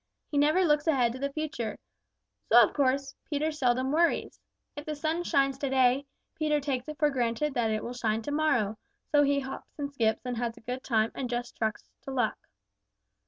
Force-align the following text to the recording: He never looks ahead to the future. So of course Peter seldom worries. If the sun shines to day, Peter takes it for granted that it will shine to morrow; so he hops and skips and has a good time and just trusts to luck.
He 0.31 0.37
never 0.39 0.63
looks 0.65 0.87
ahead 0.87 1.11
to 1.11 1.19
the 1.19 1.31
future. 1.31 1.77
So 2.51 2.59
of 2.63 2.73
course 2.73 3.13
Peter 3.29 3.51
seldom 3.51 3.91
worries. 3.91 4.39
If 4.75 4.85
the 4.87 4.95
sun 4.95 5.21
shines 5.21 5.59
to 5.59 5.69
day, 5.69 6.07
Peter 6.33 6.59
takes 6.59 6.87
it 6.87 6.97
for 6.97 7.11
granted 7.11 7.53
that 7.53 7.69
it 7.69 7.83
will 7.83 7.93
shine 7.93 8.23
to 8.23 8.31
morrow; 8.31 8.79
so 9.11 9.21
he 9.21 9.41
hops 9.41 9.77
and 9.77 9.93
skips 9.93 10.25
and 10.25 10.37
has 10.37 10.57
a 10.57 10.61
good 10.61 10.83
time 10.83 11.11
and 11.13 11.29
just 11.29 11.55
trusts 11.55 11.91
to 12.01 12.09
luck. 12.09 12.47